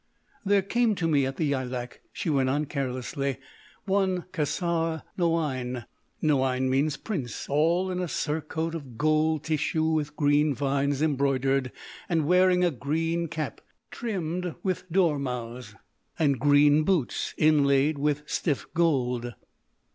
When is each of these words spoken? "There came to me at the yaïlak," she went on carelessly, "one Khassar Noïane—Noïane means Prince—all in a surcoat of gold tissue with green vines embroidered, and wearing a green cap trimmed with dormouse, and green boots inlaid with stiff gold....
"There 0.43 0.63
came 0.63 0.95
to 0.95 1.07
me 1.07 1.27
at 1.27 1.37
the 1.37 1.51
yaïlak," 1.51 1.99
she 2.11 2.27
went 2.31 2.49
on 2.49 2.65
carelessly, 2.65 3.37
"one 3.85 4.23
Khassar 4.33 5.03
Noïane—Noïane 5.15 6.69
means 6.69 6.97
Prince—all 6.97 7.91
in 7.91 7.99
a 7.99 8.07
surcoat 8.07 8.73
of 8.73 8.97
gold 8.97 9.43
tissue 9.43 9.85
with 9.85 10.15
green 10.15 10.55
vines 10.55 11.03
embroidered, 11.03 11.71
and 12.09 12.25
wearing 12.25 12.63
a 12.63 12.71
green 12.71 13.27
cap 13.27 13.61
trimmed 13.91 14.55
with 14.63 14.91
dormouse, 14.91 15.75
and 16.17 16.39
green 16.39 16.81
boots 16.83 17.35
inlaid 17.37 17.99
with 17.99 18.23
stiff 18.25 18.65
gold.... 18.73 19.35